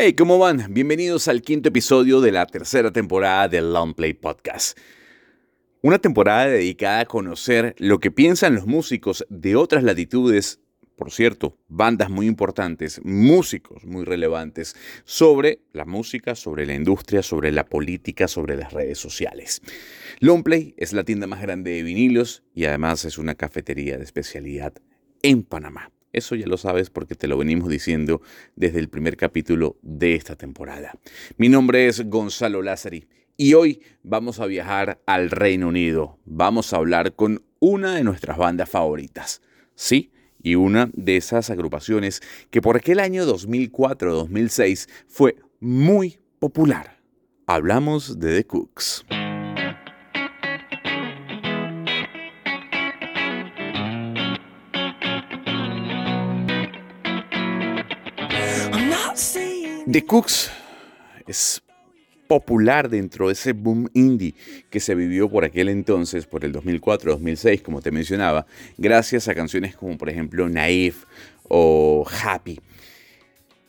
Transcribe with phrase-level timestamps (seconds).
[0.00, 0.64] Hey, ¿cómo van?
[0.70, 4.78] Bienvenidos al quinto episodio de la tercera temporada del Long Play Podcast.
[5.82, 10.60] Una temporada dedicada a conocer lo que piensan los músicos de otras latitudes,
[10.94, 17.50] por cierto, bandas muy importantes, músicos muy relevantes, sobre la música, sobre la industria, sobre
[17.50, 19.62] la política, sobre las redes sociales.
[20.20, 24.74] Longplay es la tienda más grande de vinilos y además es una cafetería de especialidad
[25.22, 25.90] en Panamá.
[26.12, 28.22] Eso ya lo sabes porque te lo venimos diciendo
[28.56, 30.92] desde el primer capítulo de esta temporada.
[31.36, 33.06] Mi nombre es Gonzalo Lázari
[33.36, 36.18] y hoy vamos a viajar al Reino Unido.
[36.24, 39.42] Vamos a hablar con una de nuestras bandas favoritas.
[39.74, 40.10] Sí,
[40.42, 46.98] y una de esas agrupaciones que por aquel año 2004-2006 fue muy popular.
[47.46, 49.04] Hablamos de The Cooks.
[59.90, 60.50] The Cooks
[61.26, 61.62] es
[62.26, 64.34] popular dentro de ese boom indie
[64.68, 68.44] que se vivió por aquel entonces, por el 2004-2006, como te mencionaba,
[68.76, 70.96] gracias a canciones como por ejemplo Naive
[71.44, 72.60] o Happy.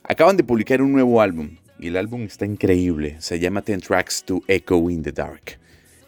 [0.04, 4.22] Acaban de publicar un nuevo álbum y el álbum está increíble, se llama Ten Tracks
[4.26, 5.58] to Echo in the Dark.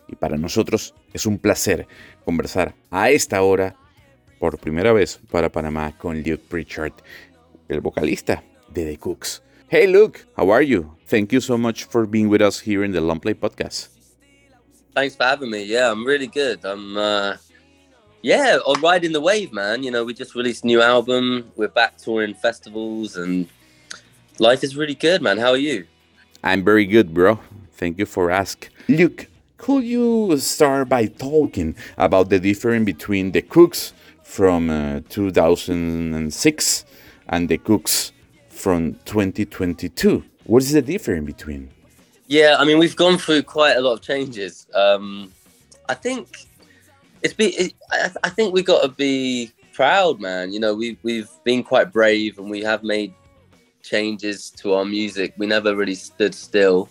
[0.09, 1.88] Y para nosotros es un placer
[2.25, 3.78] conversar a esta hora,
[4.39, 6.95] por primera vez para Panamá, con Luke Pritchard,
[7.69, 9.44] el vocalista de The Cooks.
[9.72, 10.97] Hey, Luke, how are you?
[11.08, 13.88] Thank you so much for being with us here in the Long Play podcast.
[14.94, 15.63] Thanks for having me.
[15.63, 16.66] Yeah, I'm really good.
[16.66, 17.38] I'm, uh,
[18.22, 19.81] yeah, on riding the wave, man.
[19.83, 21.50] You know, we just released a new album.
[21.55, 23.47] We're back touring festivals, and
[24.39, 25.38] life is really good, man.
[25.38, 25.88] How are you?
[26.44, 27.39] I'm very good, bro.
[27.72, 28.72] Thank you for asking.
[28.89, 36.85] Luke, could you start by talking about the difference between the Kooks from uh, 2006
[37.30, 38.11] and the Kooks
[38.61, 40.23] from 2022.
[40.43, 41.69] What is the difference between?
[42.27, 44.67] Yeah, I mean, we've gone through quite a lot of changes.
[44.75, 45.31] Um,
[45.89, 46.27] I think
[47.23, 47.47] it's be.
[47.47, 50.53] It, I, I think we got to be proud, man.
[50.53, 53.13] You know, we we've been quite brave and we have made
[53.81, 55.33] changes to our music.
[55.38, 56.88] We never really stood still.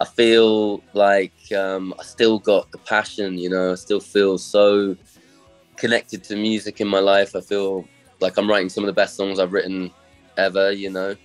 [0.00, 3.38] I feel like um, I still got the passion.
[3.38, 4.96] You know, I still feel so
[5.76, 7.34] connected to music in my life.
[7.34, 7.86] I feel
[8.20, 9.90] like I'm writing some of the best songs I've written
[10.36, 10.72] ever.
[10.72, 11.16] You know,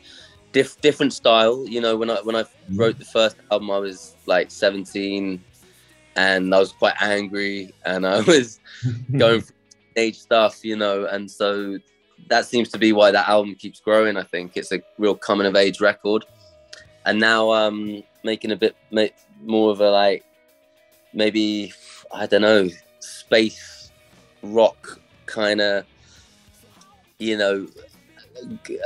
[0.51, 1.66] Dif- different style.
[1.67, 2.77] You know, when I when I mm-hmm.
[2.77, 5.41] wrote the first album, I was like 17,
[6.16, 8.59] and I was quite angry, and I was
[9.17, 9.55] going through
[9.95, 10.63] age stuff.
[10.63, 11.77] You know, and so
[12.29, 14.17] that seems to be why that album keeps growing.
[14.17, 16.25] I think it's a real coming of age record,
[17.05, 18.75] and now um making a bit
[19.41, 20.25] more of a like
[21.13, 21.73] maybe
[22.13, 22.69] I don't know
[23.00, 23.91] space
[24.44, 25.85] rock kind of
[27.19, 27.67] you know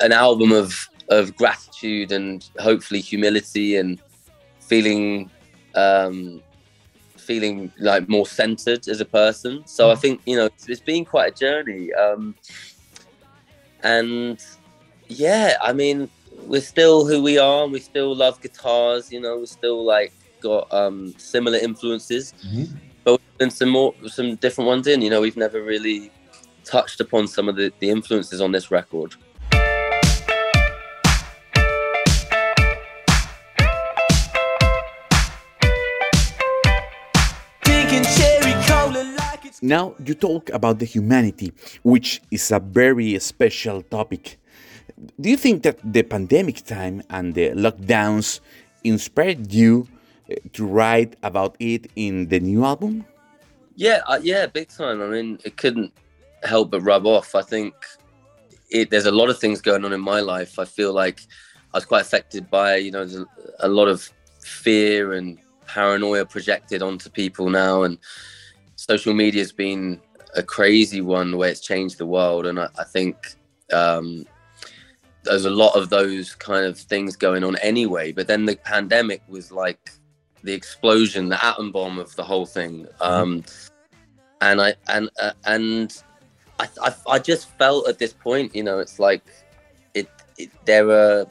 [0.02, 4.02] an album of of gratitude and hopefully humility and
[4.60, 5.30] feeling
[5.76, 6.42] um,
[7.18, 9.64] feeling like more centered as a person.
[9.66, 10.00] So I mm.
[10.00, 12.36] think you know it's, it's been quite a journey, um,
[13.84, 14.44] and
[15.08, 16.10] yeah, I mean
[16.44, 17.64] we're still who we are.
[17.64, 19.12] and We still love guitars.
[19.12, 22.76] You know, we still like got um, similar influences, mm-hmm.
[23.04, 25.02] but then some more some different ones in.
[25.02, 26.12] You know, we've never really
[26.64, 29.16] touched upon some of the, the influences on this record.
[39.62, 44.38] Now you talk about the humanity, which is a very special topic.
[45.20, 48.40] Do you think that the pandemic time and the lockdowns
[48.84, 49.88] inspired you
[50.30, 53.06] eh, to write about it in the new album?
[53.76, 55.02] Yeah, uh, yeah, big time.
[55.02, 55.92] I mean, it couldn't
[56.44, 57.36] help but rub off.
[57.36, 57.74] I think
[58.70, 60.60] it, there's a lot of things going on in my life.
[60.60, 61.22] I feel like
[61.74, 63.06] I was quite affected by, you know,
[63.60, 64.10] a lot of
[64.42, 67.98] fear and paranoia projected onto people now, and
[68.88, 70.00] social media has been
[70.36, 73.36] a crazy one where it's changed the world, and I, I think
[73.74, 74.26] um,
[75.24, 78.12] there's a lot of those kind of things going on anyway.
[78.12, 79.92] But then the pandemic was like
[80.44, 83.44] the explosion, the atom bomb of the whole thing, um,
[84.42, 86.02] and I and uh, and
[86.60, 89.24] I, I, I just felt at this point, you know, it's like
[89.94, 90.08] it,
[90.38, 91.26] it there are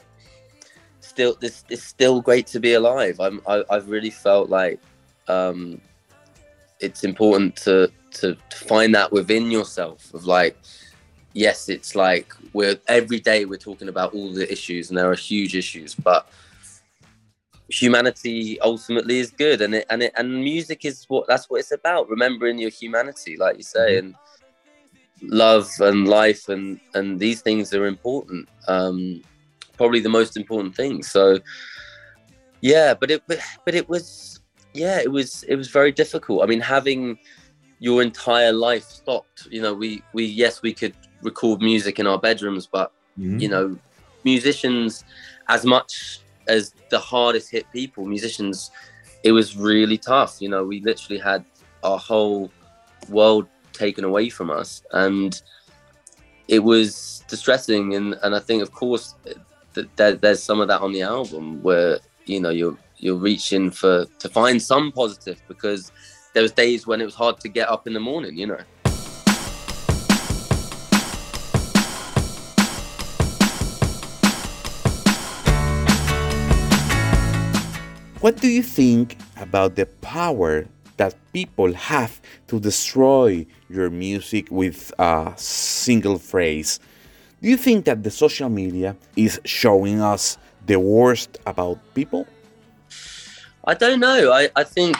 [0.99, 3.19] still this it's still great to be alive.
[3.19, 4.79] I'm I, I've really felt like
[5.29, 5.79] um,
[6.79, 10.57] it's important to, to to find that within yourself of like
[11.33, 15.15] yes it's like we're every day we're talking about all the issues and there are
[15.15, 16.29] huge issues but
[17.69, 21.71] humanity ultimately is good and it and it and music is what that's what it's
[21.71, 24.07] about remembering your humanity like you say mm-hmm.
[24.07, 24.15] and
[25.31, 29.21] love and life and and these things are important um
[29.77, 31.03] probably the most important thing.
[31.03, 31.39] So
[32.61, 34.34] yeah, but it but, but it was
[34.75, 36.43] yeah, it was it was very difficult.
[36.43, 37.17] I mean, having
[37.79, 39.47] your entire life stopped.
[39.49, 43.39] You know, we we yes, we could record music in our bedrooms, but mm-hmm.
[43.39, 43.77] you know,
[44.23, 45.03] musicians,
[45.47, 48.71] as much as the hardest hit people, musicians,
[49.23, 50.37] it was really tough.
[50.39, 51.43] You know, we literally had
[51.83, 52.51] our whole
[53.09, 55.41] world taken away from us, and
[56.47, 57.95] it was distressing.
[57.95, 59.15] And and I think, of course,
[59.95, 64.07] that there's some of that on the album where you know you're you're reaching for
[64.17, 65.91] to find some positive because
[66.33, 68.35] there was days when it was hard to get up in the morning.
[68.35, 68.59] You know.
[78.21, 80.65] What do you think about the power
[80.97, 86.79] that people have to destroy your music with a single phrase?
[87.39, 92.25] Do you think that the social media is showing us the worst about people?
[93.67, 94.31] I don't know.
[94.31, 94.97] I, I think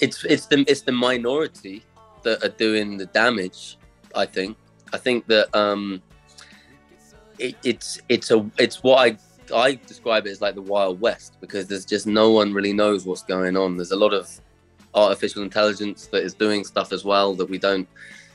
[0.00, 1.84] it's it's the it's the minority
[2.22, 3.78] that are doing the damage.
[4.14, 4.56] I think.
[4.92, 6.02] I think that um,
[7.38, 9.16] it, it's it's a it's what I
[9.54, 13.06] I describe it as like the Wild West because there's just no one really knows
[13.06, 13.76] what's going on.
[13.76, 14.28] There's a lot of
[14.94, 17.88] artificial intelligence that is doing stuff as well that we don't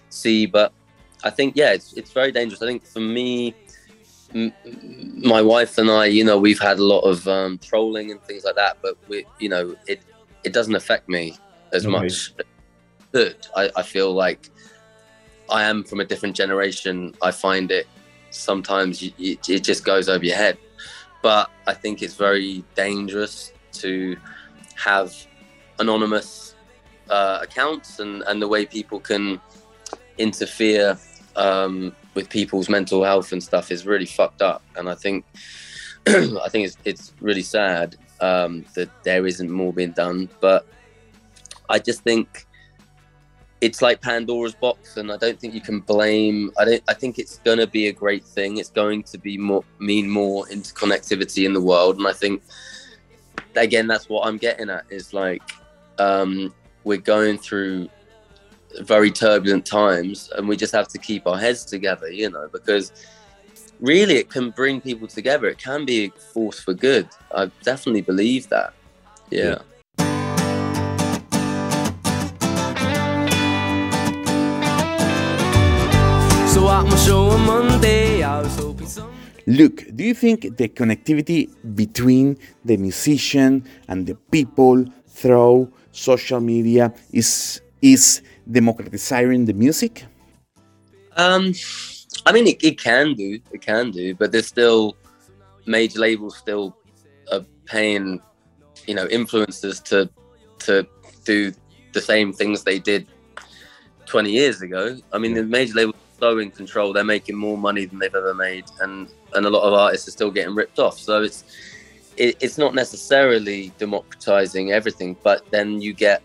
[0.09, 0.45] see.
[0.45, 0.71] But
[1.23, 2.61] I think yeah, it's it's very dangerous.
[2.61, 3.53] I think for me,
[4.33, 8.43] my wife and I, you know, we've had a lot of um, trolling and things
[8.43, 10.01] like that, but we, you know, it
[10.43, 11.37] it doesn't affect me
[11.71, 11.91] as okay.
[11.91, 12.33] much.
[13.11, 13.47] Good.
[13.55, 14.49] I, I feel like
[15.49, 17.15] I am from a different generation.
[17.21, 17.87] I find it
[18.31, 20.57] sometimes you, it, it just goes over your head
[21.25, 23.51] but I think it's very dangerous
[23.81, 24.15] to
[24.75, 25.11] have
[25.79, 26.53] anonymous
[27.09, 29.41] uh, accounts and, and the way people can
[30.19, 30.99] interfere
[31.35, 34.63] um, with people's mental health and stuff is really fucked up.
[34.75, 35.25] And I think
[36.07, 40.29] I think it's it's really sad um, that there isn't more being done.
[40.39, 40.65] But
[41.69, 42.47] I just think
[43.61, 46.51] it's like Pandora's box, and I don't think you can blame.
[46.57, 46.83] I don't.
[46.87, 48.57] I think it's going to be a great thing.
[48.57, 52.41] It's going to be more mean more interconnectivity in the world, and I think
[53.55, 55.41] again that's what I'm getting at is like
[55.99, 56.53] um,
[56.83, 57.89] we're going through
[58.81, 62.91] very turbulent times, and we just have to keep our heads together, you know, because
[63.79, 65.47] really it can bring people together.
[65.47, 67.07] It can be a force for good.
[67.33, 68.73] I definitely believe that.
[69.31, 69.43] yeah.
[69.43, 69.57] yeah.
[79.47, 86.91] Look, do you think the connectivity between the musician and the people through social media
[87.11, 90.05] is is democratizing the music?
[91.15, 91.53] Um,
[92.25, 94.97] I mean, it, it can do, it can do, but there's still
[95.65, 96.75] major labels still
[97.31, 98.21] are paying,
[98.87, 100.09] you know, influencers to
[100.59, 100.85] to
[101.23, 101.51] do
[101.93, 103.07] the same things they did
[104.05, 104.97] 20 years ago.
[105.11, 106.93] I mean, the major labels are so in control.
[106.93, 110.11] They're making more money than they've ever made, and and a lot of artists are
[110.11, 110.97] still getting ripped off.
[110.97, 111.43] So it's
[112.17, 116.21] it, it's not necessarily democratizing everything, but then you get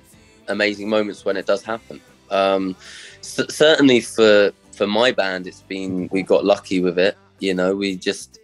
[0.49, 2.01] amazing moments when it does happen.
[2.31, 2.77] Um,
[3.21, 7.17] certainly for for my band, it's been we got lucky with it.
[7.39, 8.39] You know, we just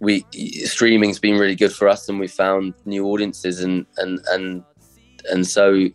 [0.00, 0.24] we
[0.64, 4.64] streaming's been really good for us, and we found new audiences, and and and
[5.30, 5.88] and so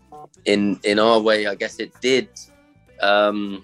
[0.46, 2.30] in in our way, I guess it did.
[3.02, 3.64] Um,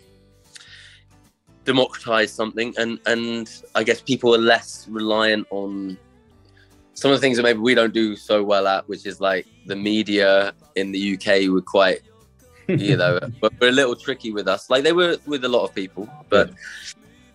[1.66, 5.98] democratize something and and i guess people are less reliant on
[6.94, 9.48] some of the things that maybe we don't do so well at which is like
[9.66, 12.02] the media in the uk were quite
[12.88, 15.64] you know but we're a little tricky with us like they were with a lot
[15.64, 16.52] of people but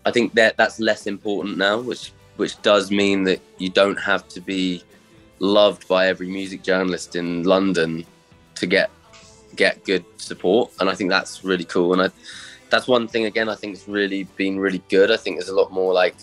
[0.07, 4.27] i think that that's less important now which which does mean that you don't have
[4.29, 4.83] to be
[5.41, 8.05] loved by every music journalist in london
[8.55, 8.91] to get
[9.57, 12.11] get good support and i think that's really cool and i
[12.71, 15.11] that's one thing again I think has really been really good.
[15.11, 16.17] I think there's a lot more like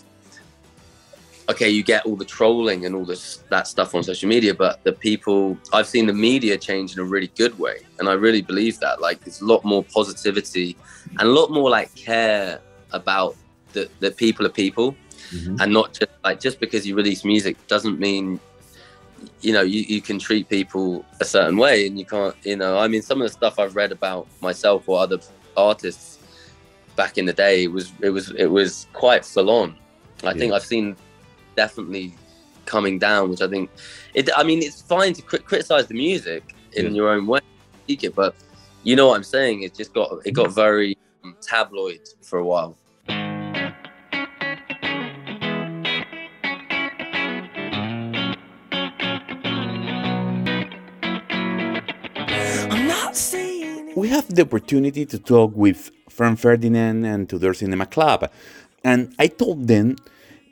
[1.50, 4.84] okay, you get all the trolling and all this that stuff on social media, but
[4.84, 7.80] the people I've seen the media change in a really good way.
[8.00, 9.02] And I really believe that.
[9.02, 10.75] Like there's a lot more positivity
[11.12, 12.60] and a lot more like care
[12.92, 13.36] about
[13.74, 14.96] the, the people are people
[15.32, 15.58] mm-hmm.
[15.60, 18.40] and not just like just because you release music doesn't mean
[19.42, 22.78] you know you, you can treat people a certain way and you can't you know
[22.78, 25.20] i mean some of the stuff i've read about myself or other
[25.58, 26.16] artists
[26.96, 29.75] back in the day it was it was it was quite full on.
[30.24, 30.34] I yeah.
[30.34, 30.96] think I've seen
[31.56, 32.14] definitely
[32.66, 33.70] coming down, which I think
[34.14, 34.30] it.
[34.36, 36.92] I mean, it's fine to cr- criticize the music in yeah.
[36.92, 37.42] your own way,
[38.16, 38.36] but
[38.84, 39.64] you know what I'm saying.
[39.64, 42.76] It just got it got very um, tabloid for a while.
[53.96, 58.30] We have the opportunity to talk with Franz Ferdinand and Two Door Cinema Club,
[58.84, 59.96] and I told them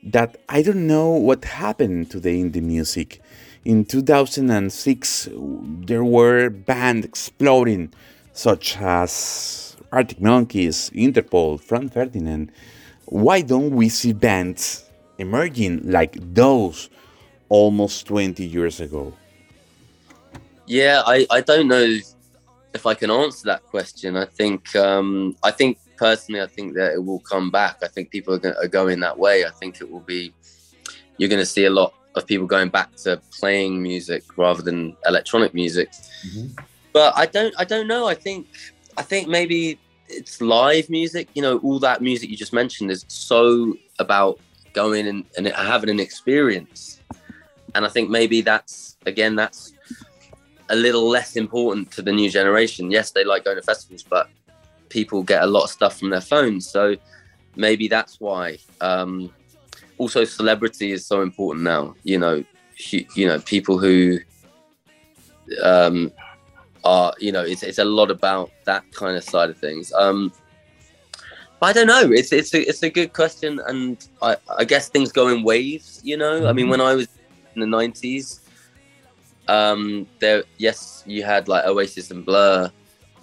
[0.04, 3.22] that I don't know what happened to the indie music.
[3.64, 7.94] In 2006, there were bands exploding,
[8.34, 12.52] such as Arctic Monkeys, Interpol, Franz Ferdinand.
[13.06, 16.90] Why don't we see bands emerging like those
[17.48, 19.14] almost 20 years ago?
[20.66, 22.00] Yeah, I, I don't know
[22.74, 24.18] if I can answer that question.
[24.18, 27.78] I think um, I think personally, I think that it will come back.
[27.84, 29.46] I think people are, going, are going that way.
[29.46, 30.34] I think it will be
[31.18, 34.96] you're going to see a lot of people going back to playing music rather than
[35.06, 35.92] electronic music.
[36.28, 36.64] Mm-hmm.
[36.92, 38.08] But I don't I don't know.
[38.08, 38.48] I think
[38.98, 41.30] I think maybe it's live music.
[41.34, 44.40] You know, all that music you just mentioned is so about
[44.74, 47.00] going and, and having an experience.
[47.76, 49.74] And I think maybe that's again that's
[50.70, 52.92] a little less important to the new generation.
[52.92, 54.30] Yes, they like going to festivals, but
[54.94, 56.70] people get a lot of stuff from their phones.
[56.70, 56.96] So
[57.56, 58.60] maybe that's why.
[58.80, 59.34] Um,
[59.98, 61.96] also, celebrity is so important now.
[62.04, 62.44] You know,
[62.92, 64.20] you know, people who
[65.64, 66.12] um,
[66.84, 69.92] are, you know, it's, it's a lot about that kind of side of things.
[69.94, 70.32] Um,
[71.62, 72.12] I don't know.
[72.12, 76.02] It's it's a, it's a good question, and I, I guess things go in waves.
[76.04, 76.72] You know, I mean, mm-hmm.
[76.72, 77.08] when I was
[77.56, 78.42] in the nineties,
[79.48, 82.70] um, there yes, you had like Oasis and Blur,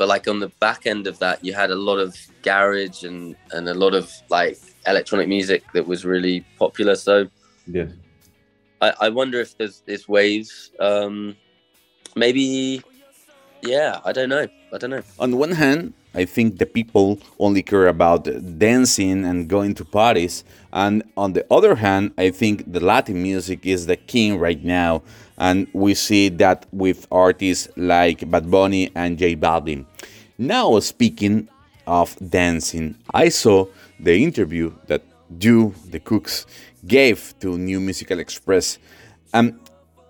[0.00, 3.37] but like on the back end of that, you had a lot of garage and
[3.50, 6.95] and a lot of like electronic music that was really popular.
[6.95, 7.28] So
[7.66, 7.88] yeah,
[8.80, 10.71] I, I wonder if there's there's waves.
[10.80, 11.37] Um,
[12.16, 12.83] maybe,
[13.61, 14.49] yeah, I don't know.
[14.73, 15.02] I don't know.
[15.19, 18.25] On the one hand, I think the people only care about
[18.59, 20.45] dancing and going to parties.
[20.73, 25.02] And on the other hand, I think the Latin music is the king right now.
[25.38, 29.87] And we see that with artists like Bad Bunny and J Balvin.
[30.37, 31.49] Now, speaking
[31.87, 33.67] of dancing, I saw
[33.99, 35.02] the interview that
[35.38, 36.47] you, the Kooks,
[36.87, 38.79] gave to New Musical Express.
[39.33, 39.61] Um,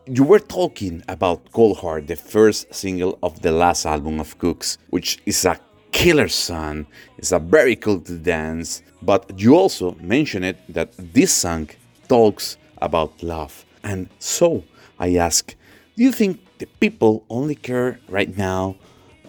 [0.06, 4.78] you were talking about Cold Heart, the first single of the last album of Kooks,
[4.88, 5.60] which is a
[5.92, 6.86] killer song.
[7.18, 8.82] is a very cool dance.
[9.02, 11.68] But you also mentioned it that this song
[12.08, 13.64] talks about love.
[13.82, 14.64] And so
[14.98, 15.54] I ask,
[15.96, 18.76] do you think the people only care right now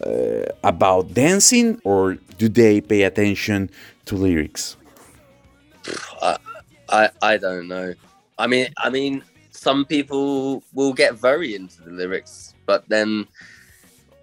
[0.05, 3.69] uh, about dancing or do they pay attention
[4.05, 4.77] to lyrics?
[6.21, 6.37] I,
[6.89, 7.93] I, I don't know.
[8.37, 13.27] I mean, I mean, some people will get very into the lyrics, but then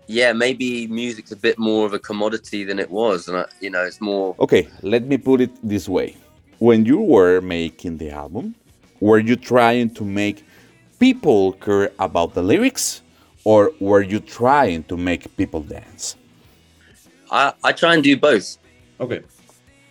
[0.09, 3.69] yeah, maybe music's a bit more of a commodity than it was, and I, you
[3.69, 4.35] know, it's more.
[4.41, 6.17] Okay, let me put it this way:
[6.59, 8.55] when you were making the album,
[9.01, 10.45] were you trying to make
[10.99, 13.03] people care about the lyrics,
[13.45, 16.17] or were you trying to make people dance?
[17.31, 18.57] I I try and do both.
[19.01, 19.21] Okay.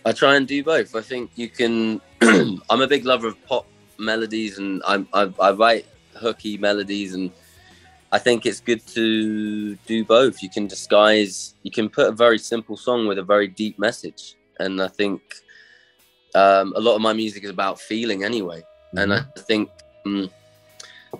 [0.04, 0.96] I try and do both.
[0.96, 2.00] I think you can.
[2.22, 3.66] I'm a big lover of pop
[3.98, 7.30] melodies, and I, I I write hooky melodies and
[8.10, 10.42] I think it's good to do both.
[10.42, 14.34] You can disguise, you can put a very simple song with a very deep message.
[14.58, 15.20] And I think
[16.34, 18.60] um, a lot of my music is about feeling anyway.
[18.94, 18.98] Mm-hmm.
[18.98, 19.70] And I think,
[20.06, 20.30] um,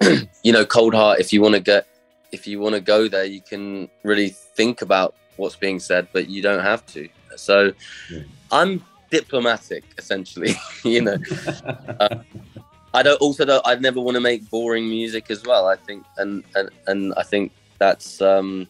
[0.43, 1.87] you know, Cold Heart, if you want to get,
[2.33, 6.29] if you want to go there, you can really think about what's being said, but
[6.29, 7.09] you don't have to.
[7.37, 7.73] So
[8.11, 8.23] yeah.
[8.51, 10.55] I'm diplomatic, essentially,
[10.85, 11.19] you know.
[12.01, 12.17] uh,
[12.95, 15.69] I don't also don't I never want to make boring music as well.
[15.69, 18.69] I think and and, and I think that's um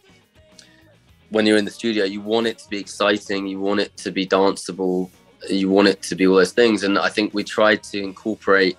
[1.30, 4.10] when you're in the studio you want it to be exciting, you want it to
[4.10, 5.10] be danceable,
[5.48, 6.82] you want it to be all those things.
[6.82, 8.76] And I think we tried to incorporate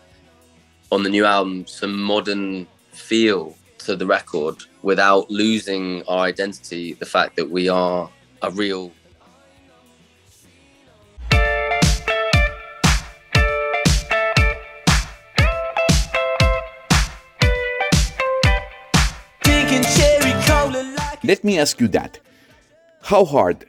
[0.92, 7.06] on the new album some modern feel to the record without losing our identity, the
[7.06, 8.10] fact that we are
[8.42, 8.92] a real
[21.30, 22.20] Let me ask you that.
[23.04, 23.66] How hard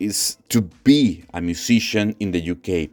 [0.00, 2.88] is to be a musician in the UK?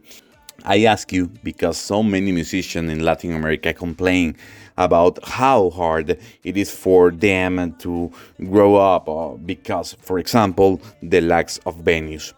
[0.64, 4.36] I ask you because so many musicians in Latin America complain
[4.76, 8.12] about how hard it is for them to
[8.44, 12.34] grow up uh, because, for example, the lack of venues.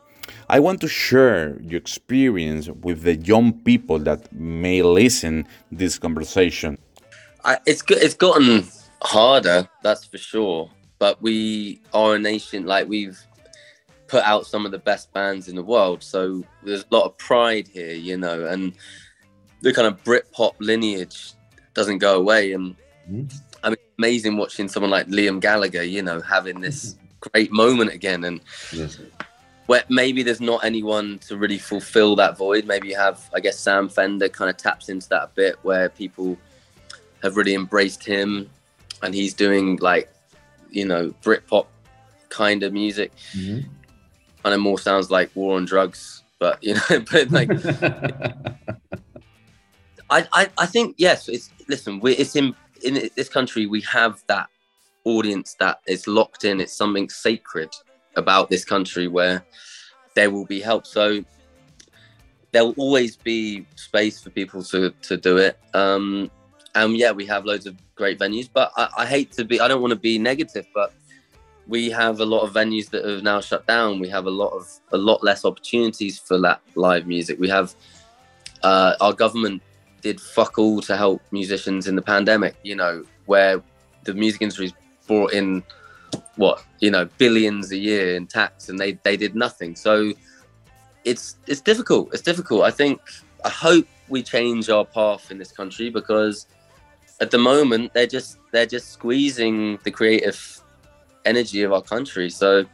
[0.48, 6.78] I want to share your experience with the young people that may listen this conversation.
[7.44, 8.68] I, it's it's gotten
[9.06, 13.20] harder, that's for sure but we are a nation like we've
[14.06, 16.02] put out some of the best bands in the world.
[16.02, 18.72] So there's a lot of pride here, you know, and
[19.62, 21.32] the kind of Britpop lineage
[21.74, 22.52] doesn't go away.
[22.52, 22.76] And
[23.10, 23.26] mm-hmm.
[23.64, 28.24] I mean, amazing watching someone like Liam Gallagher, you know, having this great moment again.
[28.24, 28.40] And
[28.72, 29.00] yes.
[29.66, 32.64] where maybe there's not anyone to really fulfill that void.
[32.64, 35.88] Maybe you have, I guess, Sam Fender kind of taps into that a bit where
[35.88, 36.38] people
[37.22, 38.48] have really embraced him
[39.02, 40.08] and he's doing like,
[40.70, 41.66] you know, Britpop
[42.28, 43.12] kind of music.
[43.32, 43.68] Mm-hmm.
[44.42, 47.50] Kind of more sounds like War on Drugs, but you know, but like.
[50.08, 51.28] I, I, I think yes.
[51.28, 51.98] It's listen.
[52.00, 53.66] We, it's in in this country.
[53.66, 54.48] We have that
[55.04, 56.60] audience that is locked in.
[56.60, 57.70] It's something sacred
[58.14, 59.44] about this country where
[60.14, 60.86] there will be help.
[60.86, 61.24] So
[62.52, 65.58] there will always be space for people to to do it.
[65.74, 66.30] Um,
[66.76, 68.48] and yeah, we have loads of great venues.
[68.52, 69.60] But I, I hate to be.
[69.60, 70.92] I don't want to be negative, but
[71.66, 73.98] we have a lot of venues that have now shut down.
[73.98, 77.40] We have a lot of a lot less opportunities for that live music.
[77.40, 77.74] We have
[78.62, 79.62] uh, our government
[80.02, 82.54] did fuck all to help musicians in the pandemic.
[82.62, 83.62] You know, where
[84.04, 84.74] the music industry's
[85.06, 85.62] brought in
[86.36, 89.74] what you know billions a year in tax, and they they did nothing.
[89.74, 90.12] So
[91.04, 92.12] it's it's difficult.
[92.12, 92.64] It's difficult.
[92.64, 93.00] I think
[93.44, 96.46] I hope we change our path in this country because
[97.20, 100.62] at the moment they're just they're just squeezing the creative
[101.24, 102.30] energy of our country.
[102.30, 102.64] So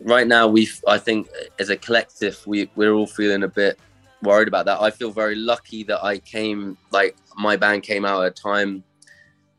[0.00, 1.28] right now we I think
[1.58, 3.78] as a collective we we're all feeling a bit
[4.22, 4.80] worried about that.
[4.80, 8.84] I feel very lucky that I came like my band came out at a time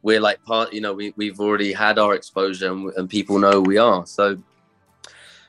[0.03, 3.61] we're like part you know we, we've already had our exposure and, and people know
[3.61, 4.37] we are so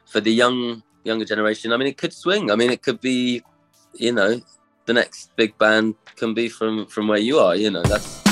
[0.07, 3.43] for the young younger generation i mean it could swing i mean it could be
[3.95, 4.41] you know
[4.87, 8.32] the next big band can be from from where you are you know that's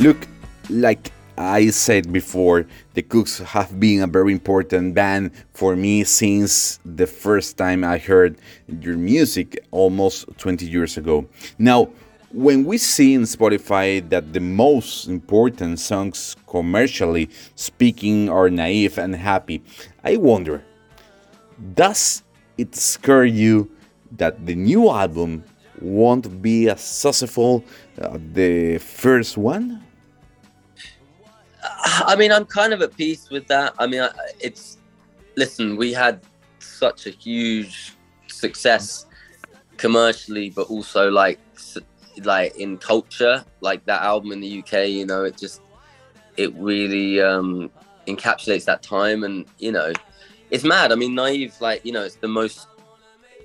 [0.00, 0.26] look
[0.70, 6.78] like I said before, the Kooks have been a very important band for me since
[6.86, 8.38] the first time I heard
[8.80, 11.26] your music almost 20 years ago.
[11.58, 11.90] Now,
[12.32, 19.14] when we see in Spotify that the most important songs commercially speaking are naive and
[19.14, 19.62] happy,
[20.02, 20.64] I wonder
[21.74, 22.22] does
[22.56, 23.70] it scare you
[24.16, 25.44] that the new album
[25.80, 27.64] won't be as successful
[27.98, 29.82] as the first one?
[32.06, 33.74] I mean, I'm kind of at peace with that.
[33.78, 34.06] I mean,
[34.40, 34.78] it's
[35.36, 36.20] listen, we had
[36.58, 37.94] such a huge
[38.26, 39.06] success
[39.76, 41.38] commercially, but also like
[42.22, 44.88] like in culture, like that album in the UK.
[44.88, 45.62] You know, it just
[46.36, 47.70] it really um,
[48.06, 49.92] encapsulates that time, and you know,
[50.50, 50.92] it's mad.
[50.92, 52.66] I mean, naive, like you know, it's the most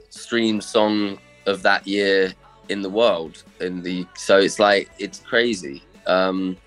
[0.09, 2.33] streamed song of that year
[2.69, 6.57] in the world in the so it's like it's crazy um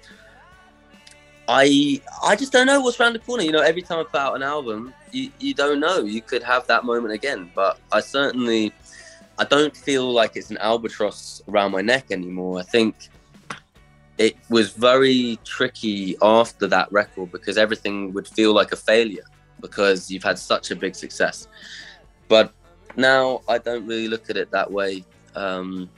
[1.49, 3.43] I I just don't know what's around the corner.
[3.43, 6.01] You know, every time I put out an album, you, you don't know.
[6.01, 7.51] You could have that moment again.
[7.55, 8.73] But I certainly
[9.39, 12.59] I don't feel like it's an albatross around my neck anymore.
[12.59, 13.09] I think
[14.19, 19.25] it was very tricky after that record because everything would feel like a failure
[19.61, 21.49] because you've had such a big success.
[22.27, 22.53] But
[22.97, 25.05] now I don't really look at it that way.
[25.35, 25.89] Um,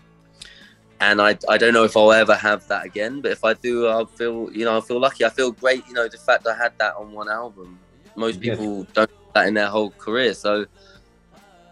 [1.01, 3.21] and I, I don't know if I'll ever have that again.
[3.23, 5.25] But if I do, I'll feel you know I feel lucky.
[5.25, 5.87] I feel great.
[5.89, 7.79] You know the fact I had that on one album.
[8.17, 10.67] Most people don't have that in their whole career, so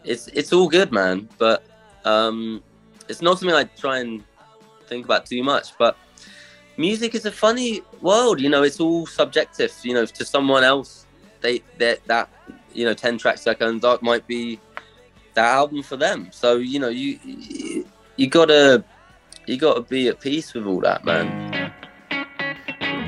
[0.03, 1.29] it's it's all good, man.
[1.37, 1.65] But
[2.05, 2.63] um,
[3.09, 4.25] it's not something I try and
[4.87, 5.77] think about too much.
[5.77, 5.97] But
[6.79, 8.41] music is a funny world.
[8.41, 9.75] You know, it's all subjective.
[9.83, 11.05] You know, to someone else,
[11.43, 12.31] they that that
[12.73, 14.59] you know ten tracks like Dark might be
[15.35, 16.29] that album for them.
[16.33, 17.85] So you know you
[18.17, 18.85] you gotta
[19.49, 21.73] you got to be at peace with all that, man.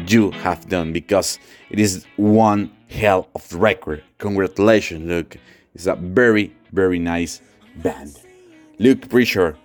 [0.08, 1.38] You have done because
[1.70, 4.02] it is one hell of a record.
[4.18, 5.36] Congratulations, Luke.
[5.74, 7.42] It's a very, very nice
[7.76, 8.18] band.
[8.78, 9.56] Luke Pritchard,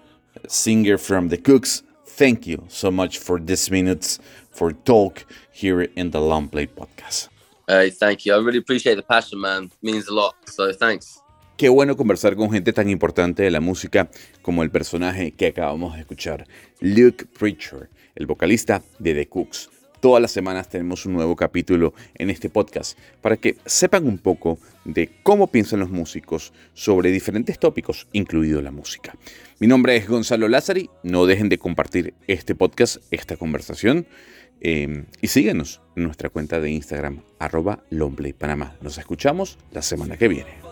[0.48, 4.20] singer from The Kooks, thank you so much for these minutes
[4.52, 7.30] for talk here in the Long Play podcast.
[7.68, 8.34] Hey, thank you.
[8.34, 9.64] I really appreciate the passion, man.
[9.64, 10.36] It means a lot.
[10.48, 11.22] So thanks.
[11.58, 14.10] Qué bueno conversar con gente tan importante de la música
[14.42, 16.46] como el personaje que acabamos de escuchar,
[16.82, 19.70] Luke Preacher, el vocalista de The Cooks.
[20.02, 24.60] Todas las semanas tenemos un nuevo capítulo en este podcast para que sepan un poco
[24.84, 29.16] de cómo piensan los músicos sobre diferentes tópicos, incluido la música.
[29.60, 34.08] Mi nombre es Gonzalo Lázari, no dejen de compartir este podcast, esta conversación,
[34.60, 37.86] eh, y síguenos en nuestra cuenta de Instagram, arroba
[38.38, 38.76] Panamá.
[38.82, 40.65] Nos escuchamos la semana que viene.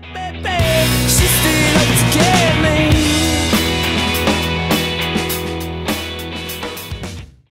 [0.00, 2.87] She still likes to get me